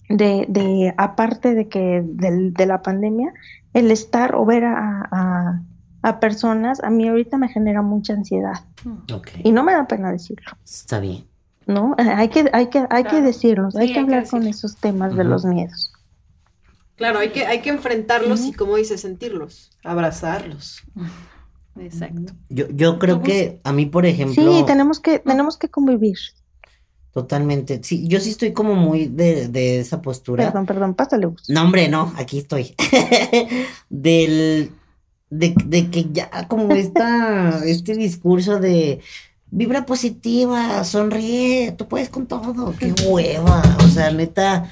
[0.08, 3.32] de, de aparte de que de, la pandemia,
[3.74, 5.60] el estar o ver a,
[6.02, 8.64] a, personas, a mí ahorita me genera mucha ansiedad.
[9.42, 10.52] Y no me da pena decirlo.
[10.64, 11.24] Está bien.
[11.66, 11.96] ¿No?
[11.98, 15.44] Hay que, hay que, hay que decirlos, hay que hablar con esos temas de los
[15.44, 15.92] miedos.
[16.94, 19.70] Claro, hay que, hay que enfrentarlos y, como dice, sentirlos.
[19.84, 20.82] Abrazarlos.
[21.78, 22.32] Exacto.
[22.48, 24.34] Yo, yo creo que a mí, por ejemplo.
[24.34, 26.16] Sí, tenemos que, tenemos que convivir.
[27.16, 27.80] Totalmente.
[27.82, 30.44] Sí, yo sí estoy como muy de, de esa postura.
[30.44, 31.30] Perdón, perdón, pásale.
[31.48, 32.74] No, hombre, no, aquí estoy.
[33.88, 34.70] Del.
[35.30, 39.00] De, de, que ya como esta, este discurso de
[39.50, 44.68] vibra positiva, sonríe, tú puedes con todo, qué hueva, o sea, neta,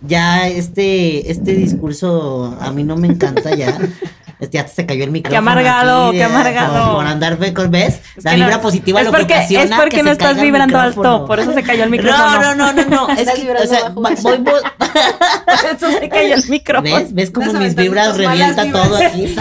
[0.00, 3.78] ya este, este discurso a mí no me encanta ya,
[4.50, 5.32] ya se cayó el micrófono.
[5.32, 6.96] Qué amargado, qué amargado.
[6.96, 8.00] Por, andar con, ¿ves?
[8.22, 11.40] la vibra positiva es lo porque, que ocasiona Es porque no estás vibrando alto, por
[11.40, 12.40] eso se cayó el micrófono.
[12.40, 13.08] No, no, no, no, no.
[13.18, 16.96] Es que, o sea, voy, voy, por eso se cayó el micrófono.
[16.96, 17.14] ¿Ves?
[17.14, 19.34] ¿Ves cómo mis vibras revienta todo aquí?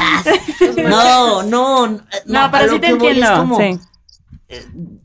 [0.87, 2.01] no, no, no.
[2.25, 3.57] No, pero sí te entiendo.
[3.57, 3.79] Sí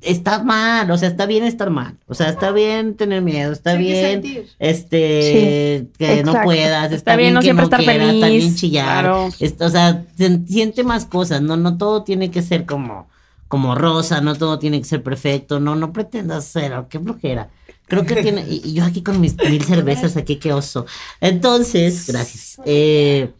[0.01, 3.75] está mal, o sea, está bien estar mal, o sea, está bien tener miedo, está
[3.75, 4.23] bien,
[4.59, 10.05] este, que no puedas, está, bien, no siempre estar feliz, está bien chillar, o sea,
[10.47, 13.09] siente más cosas, no, no todo tiene que ser como,
[13.49, 17.51] como rosa, no todo tiene que ser perfecto, no, no pretendas ser, qué flojera.
[17.89, 20.85] Creo que tiene, y, yo aquí con mis mil cervezas, aquí qué oso.
[21.23, 22.61] Entonces, gracias.
[22.67, 23.33] Eh,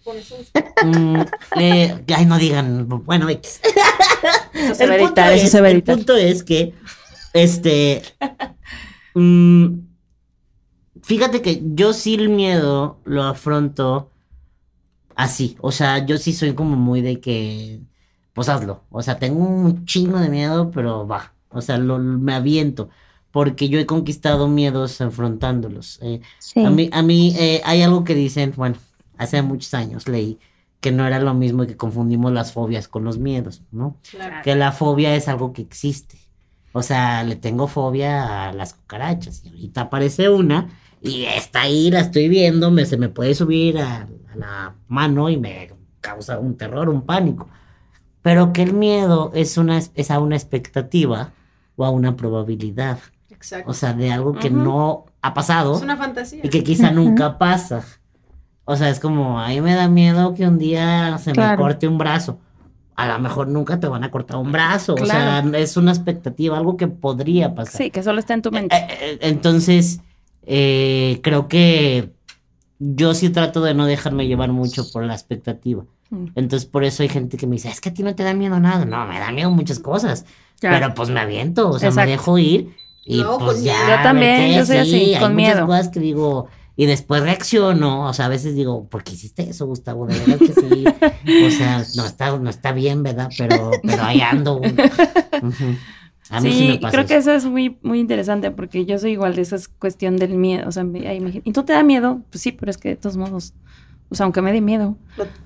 [0.85, 1.21] mm,
[1.61, 3.61] eh, ay, no digan, bueno, X.
[4.55, 5.93] Eso se va a editar, eso se va a editar.
[5.93, 6.73] El punto es que,
[7.35, 8.03] este,
[9.15, 9.67] mm,
[11.03, 14.11] fíjate que yo sí el miedo lo afronto
[15.15, 17.81] así, o sea, yo sí soy como muy de que,
[18.39, 22.35] pues hazlo, o sea, tengo un chingo de miedo, pero va, o sea, lo, me
[22.35, 22.89] aviento
[23.33, 25.99] porque yo he conquistado miedos afrontándolos.
[26.03, 26.21] Eh,
[26.65, 28.77] a mí, a mí eh, hay algo que dicen, bueno,
[29.17, 30.39] hace muchos años leí
[30.81, 33.97] que no era lo mismo y que confundimos las fobias con los miedos, ¿no?
[34.45, 36.17] Que la fobia es algo que existe.
[36.73, 40.69] O sea, le tengo fobia a las cucarachas y ahorita aparece una
[41.03, 45.37] y está ahí, la estoy viendo, me, se me puede subir a, la mano y
[45.37, 47.49] me causa un terror, un pánico.
[48.23, 51.33] Pero que el miedo es, una, es a una expectativa
[51.77, 52.99] o a una probabilidad.
[53.67, 55.77] O sea, de algo que no ha pasado.
[55.77, 56.41] Es una fantasía.
[56.43, 57.85] Y que quizá nunca pasa.
[58.65, 61.89] O sea, es como, a mí me da miedo que un día se me corte
[61.89, 62.39] un brazo.
[62.97, 64.95] a lo mejor nunca te van a cortar un brazo.
[64.95, 67.81] O sea, es una expectativa, algo que podría pasar.
[67.81, 68.77] Sí, que solo está en tu mente.
[68.77, 70.01] Eh, eh, entonces,
[70.43, 72.13] eh, creo que
[72.79, 75.85] yo sí trato de no dejarme llevar mucho por la expectativa.
[76.11, 76.27] Mm.
[76.35, 78.35] Entonces, por eso hay gente que me dice, es que a ti no te da
[78.35, 78.85] miedo nada.
[78.85, 80.25] No, me da miedo muchas cosas.
[80.61, 82.75] Pero pues me aviento, o sea, me dejo ir.
[83.05, 83.97] Y pues ya.
[83.97, 85.67] Yo también, yo soy así, con miedo.
[85.67, 89.51] Muchas cosas que digo, y después reacciono, o sea, a veces digo, ¿por qué hiciste
[89.51, 90.07] eso, Gustavo?
[90.07, 90.85] De verdad que sí.
[91.47, 93.31] O sea, no está, no está bien, ¿verdad?
[93.37, 94.61] Pero, pero ahí ando.
[96.31, 99.13] A mí sí, me pasa creo que eso es muy, muy interesante porque yo soy
[99.13, 100.69] igual de esa cuestión del miedo.
[100.69, 102.21] O sea, ¿y tú te da miedo?
[102.31, 103.55] Pues sí, pero es que de todos modos,
[104.11, 104.97] o sea, aunque me dé miedo.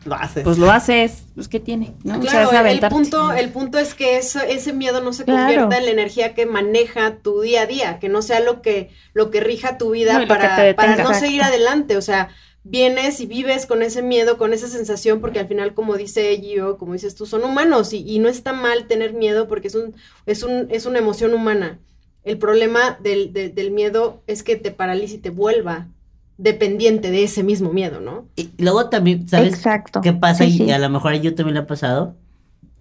[0.04, 0.44] Lo, haces.
[0.44, 1.24] Pues lo haces.
[1.34, 1.94] Pues ¿qué tiene?
[2.04, 2.20] ¿no?
[2.20, 5.78] Claro, o sea, el, punto, el punto es que eso, ese miedo no se convierta
[5.78, 9.30] en la energía que maneja tu día a día, que no sea lo que, lo
[9.30, 11.96] que rija tu vida para, para no seguir adelante.
[11.96, 12.28] O sea,
[12.62, 16.78] vienes y vives con ese miedo, con esa sensación, porque al final, como dice Gio,
[16.78, 19.96] como dices tú, son humanos y, y, no está mal tener miedo porque es, un,
[20.26, 21.80] es, un, es una emoción humana.
[22.22, 25.88] El problema del, del miedo es que te paralice y te vuelva
[26.42, 28.26] dependiente de ese mismo miedo, ¿no?
[28.36, 30.00] Y luego también, ¿sabes Exacto.
[30.00, 30.44] qué pasa?
[30.44, 32.16] y a lo mejor a yo también le ha pasado,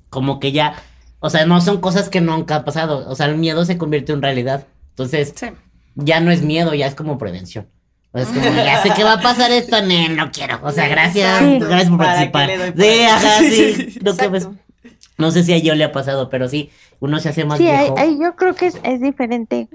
[0.09, 0.75] como que ya,
[1.19, 4.13] o sea, no son cosas que nunca ha pasado, o sea, el miedo se convierte
[4.13, 4.65] en realidad.
[4.89, 5.33] Entonces,
[5.95, 7.67] ya no es miedo, ya es como prevención.
[8.13, 10.59] O es como, ya sé que va a pasar esto, no quiero.
[10.63, 12.49] O sea, gracias, gracias por participar.
[12.75, 13.99] Sí, ajá, sí.
[15.17, 17.63] No, sé si a yo le ha pasado, pero sí, uno se hace más sí,
[17.65, 17.95] viejo.
[18.19, 19.69] yo creo que es, es diferente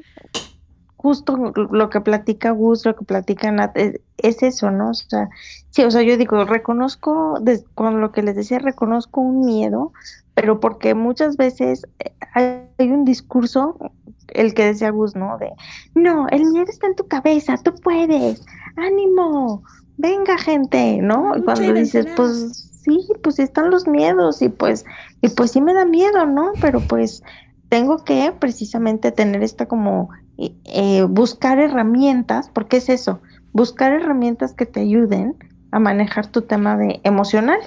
[1.07, 4.91] justo lo que platica Gus, lo que platica Nat, es, eso, ¿no?
[4.91, 5.29] O sea,
[5.71, 7.41] sí, o sea, yo digo, reconozco,
[7.75, 9.93] con lo que les decía, reconozco un miedo,
[10.35, 13.79] pero porque muchas veces eh, hay un discurso,
[14.27, 15.39] el que decía Gus, ¿no?
[15.39, 15.53] De,
[15.95, 19.63] no, el miedo está en tu cabeza, tú puedes, ánimo,
[19.97, 21.37] venga gente, ¿no?
[21.37, 24.85] Y cuando dices, pues sí, pues están los miedos y pues,
[25.23, 26.51] y pues sí me da miedo, ¿no?
[26.61, 27.23] Pero pues
[27.69, 33.21] tengo que precisamente tener esta como eh, buscar herramientas, porque es eso,
[33.53, 35.35] buscar herramientas que te ayuden
[35.71, 37.59] a manejar tu tema de emocional.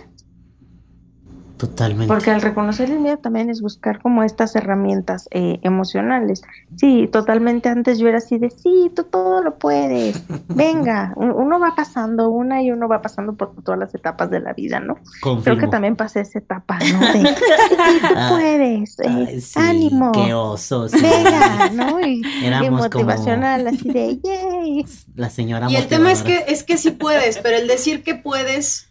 [1.60, 2.08] Totalmente.
[2.08, 6.42] Porque al reconocer el miedo también es buscar como estas herramientas eh, emocionales.
[6.78, 11.76] Sí, totalmente antes yo era así de, sí, tú todo lo puedes, venga, uno va
[11.76, 15.00] pasando, una y uno va pasando por todas las etapas de la vida, ¿no?
[15.44, 17.00] Creo que también pasé esa etapa, ¿no?
[17.14, 17.36] De, sí,
[18.08, 20.14] tú ah, puedes, eh, ánimo.
[20.14, 20.94] Qué osos.
[20.94, 22.00] Venga, ¿no?
[22.10, 24.86] Y, motivacional, así de, yay.
[25.16, 28.16] La señora Y el tema es que, es que sí puedes, pero el decir que
[28.16, 28.89] puedes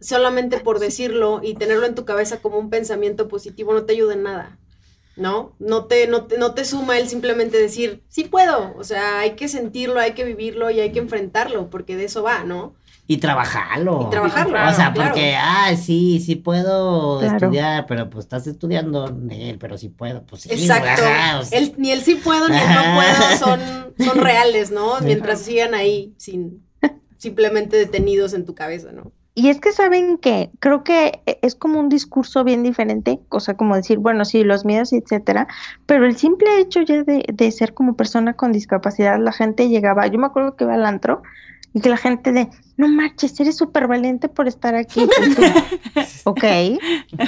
[0.00, 4.14] solamente por decirlo y tenerlo en tu cabeza como un pensamiento positivo no te ayuda
[4.14, 4.58] en nada.
[5.16, 5.56] ¿No?
[5.58, 8.76] No te, no te, no te suma el simplemente decir, sí puedo.
[8.76, 12.22] O sea, hay que sentirlo, hay que vivirlo y hay que enfrentarlo, porque de eso
[12.22, 12.76] va, ¿no?
[13.08, 14.04] Y trabajarlo.
[14.06, 14.68] Y trabajarlo.
[14.68, 19.88] o sea, porque, ah, sí, sí puedo estudiar, pero pues estás estudiando él, pero sí
[19.88, 20.50] puedo, pues sí.
[20.52, 21.02] Exacto.
[21.78, 23.60] ni el sí puedo ni el no puedo son,
[23.98, 25.00] son reales, ¿no?
[25.00, 26.62] Mientras sigan ahí sin
[27.16, 29.12] simplemente detenidos en tu cabeza, ¿no?
[29.38, 33.56] Y es que saben que creo que e, es como un discurso bien diferente, cosa
[33.56, 35.46] como decir, bueno, sí, los miedos, etcétera,
[35.86, 40.08] pero el simple hecho ya de, de ser como persona con discapacidad, la gente llegaba,
[40.08, 41.22] yo me acuerdo que iba al antro
[41.72, 45.08] y que la gente de, no marches, eres súper valiente por estar aquí.
[46.24, 46.44] ok,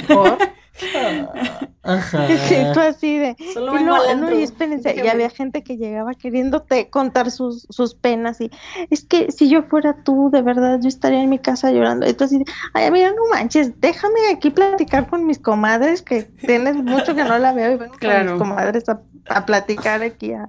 [0.09, 0.37] por
[1.83, 2.27] Ajá.
[2.73, 3.35] tú así de.
[3.53, 7.95] Solo y no, no, y espérense, y había gente que llegaba queriéndote contar sus, sus
[7.95, 8.51] penas y
[8.89, 12.05] es que si yo fuera tú, de verdad, yo estaría en mi casa llorando.
[12.05, 12.41] Entonces,
[12.73, 17.37] ay, amiga, no manches, déjame aquí platicar con mis comadres, que tienes mucho que no
[17.39, 20.47] la veo y vengo con mis comadres a, a platicar aquí a,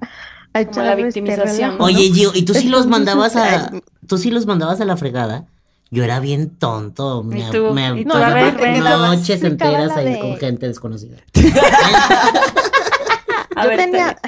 [0.53, 1.81] a echar la este victimización.
[1.81, 3.71] Oye, Gio, ¿y tú sí los mandabas a,
[4.07, 5.47] tú sí los mandabas a la fregada?
[5.92, 7.22] Yo era bien tonto.
[7.22, 11.18] Me, me no, noches enteras ahí con gente desconocida.
[13.55, 14.16] yo tenía.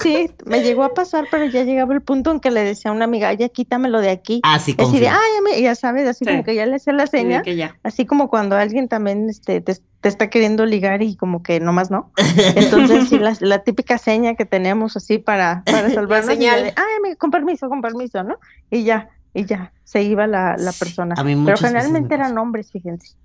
[0.00, 2.94] Sí, me llegó a pasar, pero ya llegaba el punto en que le decía a
[2.94, 4.40] una amiga, ya quítamelo de aquí.
[4.42, 4.88] Así como.
[4.88, 7.44] Así ay, ya sabes, así como que ya le hacía la seña.
[7.84, 12.10] Así como cuando alguien también este, te, está queriendo ligar y como que nomás no.
[12.56, 16.30] Entonces, sí, la, típica seña que tenemos así para, para resolvernos.
[16.30, 18.40] ay, amiga, con permiso, con permiso, ¿no?
[18.72, 21.14] Y ya y ya, se iba la, la persona.
[21.16, 23.16] Pero generalmente eran hombres, fíjense.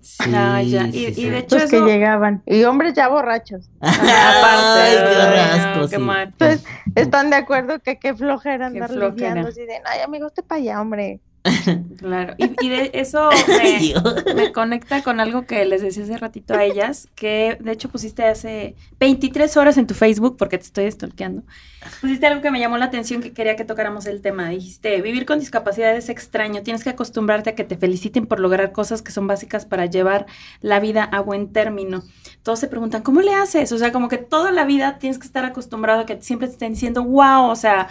[0.00, 0.86] Sí, ah, ya.
[0.86, 2.40] Y, y, de hecho Los que llegaban.
[2.46, 3.68] Y hombres ya borrachos.
[3.80, 4.00] Aparte.
[4.86, 10.26] Ay, qué Entonces, están de acuerdo que qué flojera andar lidiando así de, ay, amigo,
[10.26, 11.20] usted para allá, hombre.
[11.98, 13.30] Claro, y, de eso
[14.36, 18.24] me, conecta con algo que les decía hace ratito a ellas, que de hecho pusiste
[18.24, 21.42] hace 23 horas en tu Facebook, porque te estoy stalkeando,
[22.00, 24.48] pusiste algo que me llamó la atención que quería que tocáramos el tema.
[24.50, 28.72] Dijiste, vivir con discapacidad es extraño, tienes que acostumbrarte a que te feliciten por lograr
[28.72, 30.26] cosas que son básicas para llevar
[30.60, 32.02] la vida a buen término.
[32.42, 33.72] Todos se preguntan, ¿cómo le haces?
[33.72, 36.52] O sea, como que toda la vida tienes que estar acostumbrado a que siempre te
[36.52, 37.88] estén diciendo, wow, o sea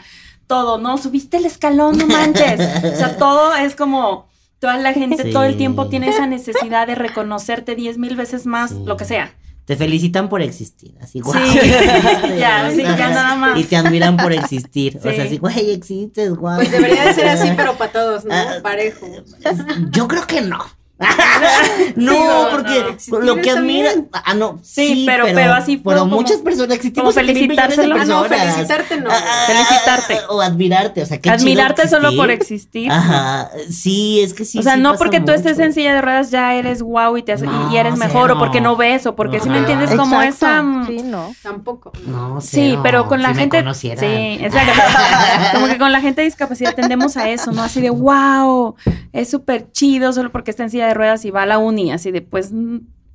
[0.48, 0.98] todo, ¿no?
[0.98, 2.60] Subiste el escalón, no manches.
[2.84, 4.28] o sea, todo es como
[4.60, 8.72] toda la gente todo el tiempo tiene esa necesidad de reconocerte diez mil veces más,
[8.72, 9.34] lo que sea.
[9.66, 11.50] Te felicitan por existir, así, guay.
[11.50, 11.60] Sí,
[12.38, 13.60] ya, sí, ya nada más.
[13.60, 14.98] Y te admiran por existir.
[14.98, 16.58] O sea, así, güey, existes, guay.
[16.58, 18.34] Pues debería de ser así, pero para todos, ¿no?
[18.36, 19.08] Ah, Parejo.
[19.90, 20.60] Yo creo que no.
[21.98, 23.92] no, porque lo que admira.
[24.14, 24.60] Ah, no.
[24.64, 25.94] Sí, pero, pero, así fue.
[25.94, 27.14] Pero muchas personas existimos.
[27.14, 27.96] Como felicitárselo.
[28.00, 29.10] Ah, no, felicitarte no.
[29.12, 30.20] Ah, felicitarte.
[30.30, 31.02] O admirarte.
[31.02, 32.90] O sea, que Admirarte solo por existir.
[32.90, 33.50] Ajá.
[33.70, 34.60] Sí, es que sí.
[34.60, 37.36] O sea, no porque tú estés en silla de ruedas ya eres guau y, te
[37.72, 40.62] y eres mejor, o porque no ves, o porque si me entiendes como esa.
[40.62, 41.36] Mm, sí, no.
[41.44, 41.92] Tampoco.
[42.08, 43.64] No, Sí, pero con la gente.
[43.74, 44.82] Sí, exacto.
[45.54, 47.64] como que con la gente de discapacidad tendemos a eso, ¿no?
[47.64, 48.76] Así de wow,
[49.12, 51.92] es súper chido solo porque está en silla de ruedas y va a la uni,
[51.92, 52.52] así de pues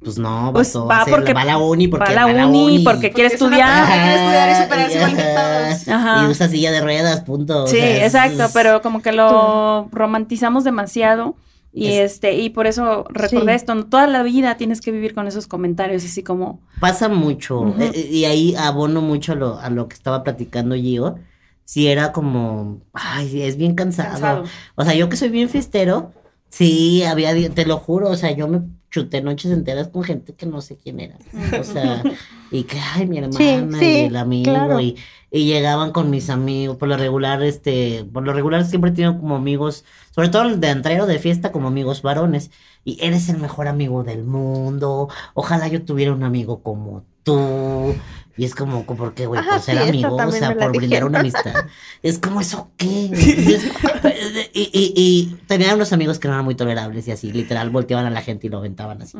[0.02, 3.10] pues no, pues va porque va a la uni porque va a la, uni, porque
[3.10, 5.88] quiere estudiar, quiere estudiar y superarse igual que todos.
[5.88, 6.24] Ajá.
[6.24, 7.66] Y usa silla de ruedas, punto.
[7.66, 11.36] Sí, exacto, pero como que lo romantizamos demasiado.
[11.72, 15.46] Y este, y por eso recordé esto, toda la vida tienes que vivir con esos
[15.46, 16.60] comentarios, así como.
[16.80, 20.74] Pasa mucho, eh, eh, y ahí abono mucho a lo, a lo que estaba platicando
[20.74, 21.16] Gio.
[21.64, 24.10] Si era como, ay, es bien cansado.
[24.10, 24.44] cansado.
[24.74, 26.12] O sea, yo que soy bien fiestero,
[26.50, 28.60] Sí, había, te lo juro, o sea, yo me
[28.90, 31.16] chuté noches enteras con gente que no sé quién era.
[31.58, 32.02] O sea,
[32.50, 34.96] y que, ay, mi hermana y el amigo, y,
[35.30, 39.18] y, llegaban con mis amigos, por lo regular, este, por lo regular siempre he tenido
[39.18, 42.50] como amigos, sobre todo de entrero de fiesta, como amigos varones,
[42.84, 47.94] y eres el mejor amigo del mundo, ojalá yo tuviera un amigo como tú,
[48.40, 49.44] y es como, ¿por qué, güey?
[49.44, 51.66] Por ser amigo, o sea, por brindar una amistad.
[52.02, 52.86] Es como, ¿eso qué?
[54.54, 58.06] y, y, y, tenía unos amigos que no eran muy tolerables y así, literal, volteaban
[58.06, 59.18] a la gente y lo aventaban así.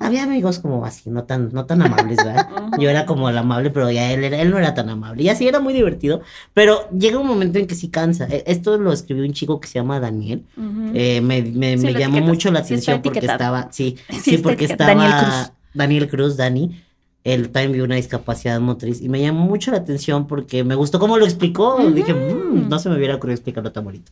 [0.00, 2.48] Había amigos como así, no tan, no tan amables, ¿verdad?
[2.80, 5.22] Yo era como el amable, pero ya él, él no era tan amable.
[5.22, 6.22] Y así era muy divertido.
[6.54, 8.26] Pero llega un momento en que sí cansa.
[8.30, 10.46] E, esto lo escribió un chico que se llama Daniel.
[10.94, 15.52] Eh, me me, me llamó mucho la atención porque estaba, sí, sí, porque estaba.
[15.74, 16.82] Daniel Cruz, Dani
[17.24, 20.98] él también vio una discapacidad motriz y me llamó mucho la atención porque me gustó
[20.98, 21.78] cómo lo explicó.
[21.90, 24.10] Dije, mm, no se me hubiera ocurrido explicarlo tan bonito.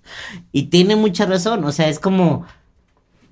[0.52, 2.46] Y tiene mucha razón, o sea, es como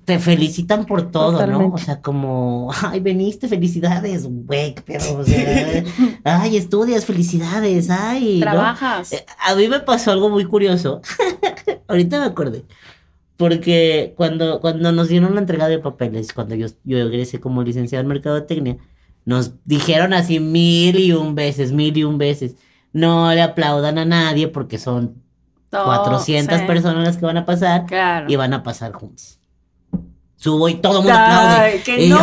[0.09, 1.67] te felicitan por todo, ¿no?
[1.67, 5.83] O sea, como, ay, veniste, felicidades, güey, pero, o sea,
[6.23, 8.39] ay, estudias, felicidades, ay.
[8.39, 9.13] Trabajas.
[9.13, 11.01] Eh, a mí me pasó algo muy curioso.
[11.87, 12.65] Ahorita me acordé.
[13.37, 18.01] Porque cuando, cuando nos dieron la entrega de papeles, cuando yo, yo egresé como licenciado
[18.01, 18.77] en Mercadotecnia,
[19.25, 22.55] nos dijeron así mil y un veces, mil y un veces.
[22.91, 25.21] No le aplaudan a nadie porque son
[25.69, 27.85] 400 personas las que van a pasar
[28.27, 29.39] y van a pasar juntos.
[30.35, 31.83] Subo y todo el mundo aplaude.
[31.97, 32.17] y no.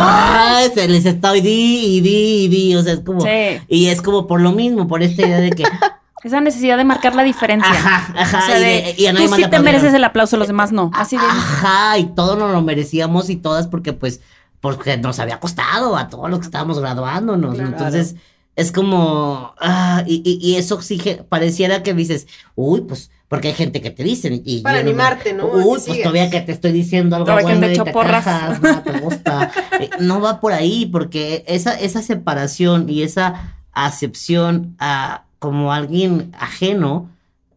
[0.73, 2.75] se les está y di y di y di.
[2.75, 3.23] O sea, es como.
[3.67, 5.63] Y es como por lo mismo, por esta idea de que.
[6.23, 7.71] Esa necesidad de marcar la diferencia.
[7.71, 8.39] Ajá, ajá.
[8.39, 10.89] O sea, de, y, tú sí te mereces el aplauso, los demás no.
[10.93, 11.23] Así de.
[11.23, 14.19] Ajá, y todos nos lo merecíamos y todas porque pues
[14.61, 17.59] porque nos había costado a todos los que estábamos graduándonos.
[17.59, 18.15] Entonces,
[18.55, 23.81] es como, ah, y, y, eso exige, pareciera que dices, uy, pues, porque hay gente
[23.81, 24.41] que te dice.
[24.43, 25.47] Y Para animarte, ¿no?
[25.47, 28.99] Uy, pues todavía que te estoy diciendo algo bueno que te, te cajas, no, te
[28.99, 29.51] gusta.
[29.79, 36.31] Eh, no va por ahí, porque esa, esa separación y esa acepción a como alguien
[36.39, 37.11] ajeno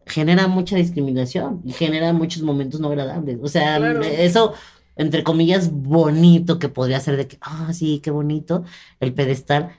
[0.05, 3.39] genera mucha discriminación y genera muchos momentos no agradables.
[3.41, 4.53] O sea, eso
[5.01, 8.63] entre comillas, bonito que podría ser de que, ah, sí, qué bonito,
[8.99, 9.71] el pedestal.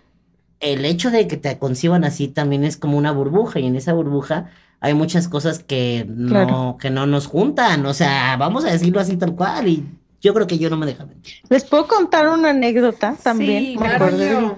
[0.60, 3.92] El hecho de que te conciban así también es como una burbuja y en esa
[3.92, 8.98] burbuja hay muchas cosas que no, que no nos juntan, o sea, vamos a decirlo
[9.00, 9.86] así tal cual y
[10.20, 11.34] yo creo que yo no me deja mentir.
[11.48, 14.56] Les puedo contar una anécdota también, sí, me acordé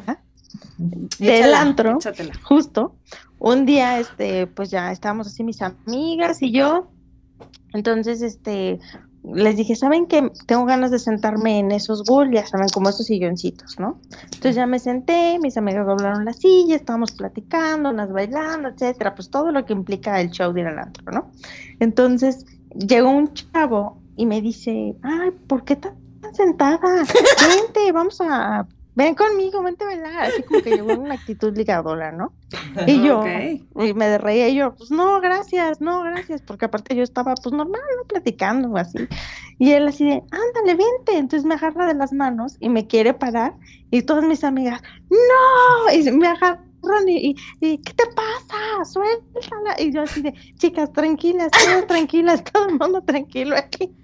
[1.18, 1.98] del antro,
[2.42, 2.96] justo.
[3.38, 6.88] Un día, este, pues ya estábamos así mis amigas y yo.
[7.74, 8.80] Entonces, este,
[9.32, 10.30] les dije, ¿saben qué?
[10.46, 13.98] Tengo ganas de sentarme en esos bull, ya saben, como esos silloncitos, ¿no?
[14.24, 19.30] Entonces ya me senté, mis amigas doblaron la silla, estábamos platicando, unas bailando, etcétera, pues
[19.30, 21.30] todo lo que implica el show de ir al antro, ¿no?
[21.80, 22.44] Entonces
[22.74, 25.94] llegó un chavo y me dice, ay, ¿por qué tan
[26.32, 26.78] sentada?
[26.84, 31.56] Vente, vamos a ven conmigo, vente a bailar, así como que llegó en una actitud
[31.56, 32.32] ligadora, ¿no?
[32.86, 37.02] Y yo, y me reía y yo, pues no, gracias, no, gracias, porque aparte yo
[37.02, 38.04] estaba pues normal, ¿no?
[38.04, 38.98] Platicando así.
[39.58, 41.16] Y él así de, ándale, vente.
[41.16, 43.54] Entonces me agarra de las manos y me quiere parar
[43.90, 46.28] y todas mis amigas, no, y me
[47.06, 48.84] y, y, ¿qué te pasa?
[48.84, 49.80] Suéltala.
[49.80, 53.94] Y yo así de, chicas, tranquilas, todas tranquilas, todo el mundo tranquilo aquí.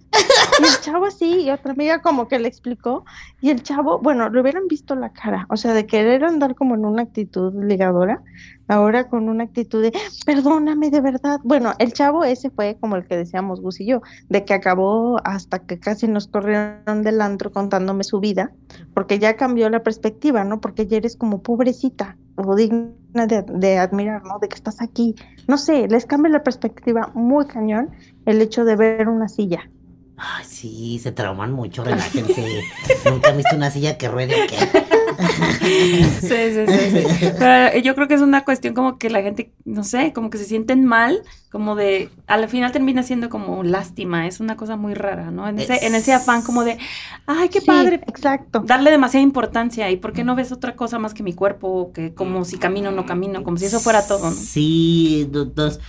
[0.60, 3.04] Y el chavo así, y otra amiga como que le explicó,
[3.40, 6.74] y el chavo, bueno, le hubieran visto la cara, o sea, de querer andar como
[6.74, 8.22] en una actitud ligadora,
[8.66, 9.92] ahora con una actitud de,
[10.26, 11.38] perdóname de verdad.
[11.44, 15.20] Bueno, el chavo ese fue como el que decíamos Gus y yo, de que acabó
[15.24, 18.52] hasta que casi nos corrieron del antro contándome su vida,
[18.94, 20.60] porque ya cambió la perspectiva, ¿no?
[20.60, 22.16] Porque ya eres como pobrecita
[22.46, 24.38] o digna de, de admirar, ¿no?
[24.38, 25.14] De que estás aquí.
[25.48, 27.90] No sé, les cambia la perspectiva muy cañón
[28.26, 29.70] el hecho de ver una silla.
[30.16, 32.62] Ay, sí, se trauman mucho, relájense.
[33.10, 34.98] Nunca he visto una silla que ruede qué.
[35.60, 39.84] sí, sí, sí, Pero yo creo que es una cuestión como que la gente, no
[39.84, 44.40] sé, como que se sienten mal, como de, al final termina siendo como lástima, es
[44.40, 45.48] una cosa muy rara, ¿no?
[45.48, 46.78] En ese, en ese afán como de,
[47.26, 48.00] ay, qué padre.
[48.06, 48.60] Exacto.
[48.60, 52.14] Darle demasiada importancia y por qué no ves otra cosa más que mi cuerpo, que
[52.14, 54.36] como si camino o no camino, como si eso fuera todo, ¿no?
[54.36, 55.80] Sí, dos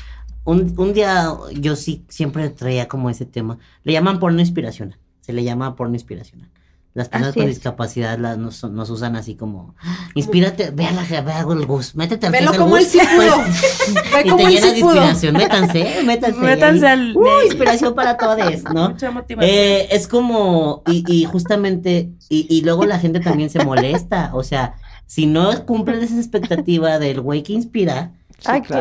[0.44, 3.60] un, un, día yo sí siempre traía como ese tema.
[3.84, 4.98] Le llaman porno inspiracional.
[5.22, 6.50] Se le llama porno inspiracional.
[6.94, 9.76] Las personas con discapacidad las, nos, nos, usan así como,
[10.14, 13.00] inspírate, ve a la ve a el Gus, métete al Velo como el sí
[14.26, 16.40] y te llenas de inspiración, métanse, métanse.
[16.42, 17.16] Métanse al...
[17.16, 18.94] Uh, inspiración para todos, ¿no?
[19.40, 24.44] Eh, es como, y, y justamente, y, y luego la gente también se molesta, o
[24.44, 24.76] sea,
[25.06, 28.14] si no cumples esa expectativa del güey que inspira,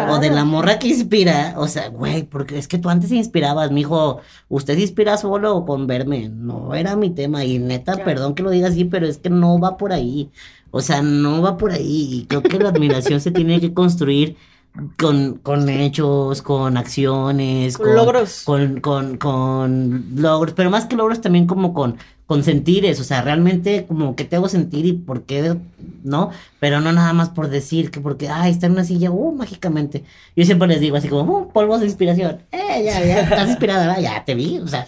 [0.08, 3.70] o de la morra que inspira, o sea, güey, porque es que tú antes inspirabas,
[3.70, 8.42] mijo, usted se inspira solo con verme, no era mi tema, y neta, perdón que
[8.42, 10.30] lo diga así, pero es que no va por ahí,
[10.70, 14.36] o sea, no va por ahí, y creo que la admiración se tiene que construir
[14.98, 18.42] con, con hechos, con acciones, con, logros.
[18.44, 21.96] Con, con, con logros, pero más que logros también como con,
[22.26, 25.56] con sentires, o sea, realmente como que te hago sentir y por qué,
[26.04, 26.30] ¿no?
[26.60, 30.04] Pero no nada más por decir que porque, ay, está en una silla, uh, mágicamente.
[30.36, 33.98] Yo siempre les digo así como, uh, polvos de inspiración, eh, ya, ya, estás inspirada,
[34.00, 34.86] ya te vi, o sea,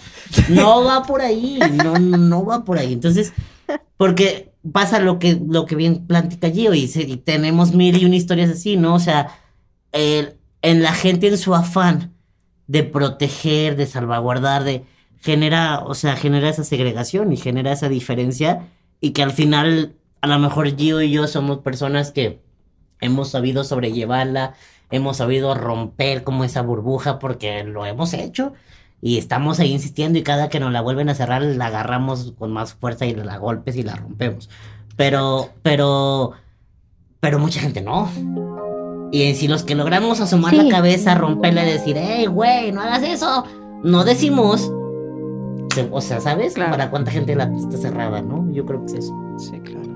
[0.49, 2.93] no va por ahí, no, no va por ahí.
[2.93, 3.33] Entonces,
[3.97, 8.15] porque pasa lo que, lo que bien plantica Gio y, y tenemos mil y una
[8.15, 8.95] historias así, ¿no?
[8.95, 9.42] O sea,
[9.93, 12.13] en la gente en su afán
[12.67, 14.85] de proteger, de salvaguardar, de
[15.21, 18.69] genera, o sea, genera esa segregación y genera esa diferencia
[19.01, 22.41] y que al final a lo mejor Gio y yo somos personas que
[23.01, 24.55] hemos sabido sobrellevarla,
[24.91, 28.53] hemos sabido romper como esa burbuja porque lo hemos hecho
[29.01, 32.53] y estamos ahí insistiendo y cada que nos la vuelven a cerrar la agarramos con
[32.53, 34.49] más fuerza y la golpes y la rompemos.
[34.97, 36.33] Pero, pero,
[37.21, 38.09] pero mucha gente no.
[39.13, 43.03] Y si los que logramos asomar la cabeza, romperla y decir, hey, güey, no hagas
[43.03, 43.45] eso,
[43.85, 44.73] no decimos.
[45.91, 46.55] O sea, ¿sabes?
[46.55, 48.51] Para cuánta gente la está cerrada, ¿no?
[48.53, 49.15] Yo creo que es eso.
[49.39, 49.92] Sí, claro.